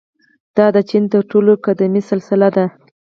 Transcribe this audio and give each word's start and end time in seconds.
•دا 0.57 0.65
د 0.75 0.77
چین 0.89 1.03
تر 1.11 1.21
ټولو 1.31 1.51
قدیمي 1.65 2.01
سلسله 2.11 2.47
ده. 2.55 2.65